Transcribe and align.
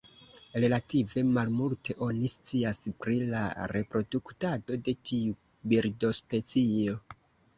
Relative 0.61 1.23
malmulte 1.33 1.95
oni 2.05 2.29
scias 2.31 2.79
pri 3.03 3.17
la 3.33 3.43
reproduktado 3.73 4.77
de 4.87 4.97
tiu 5.11 5.35
birdospecio. 5.75 6.97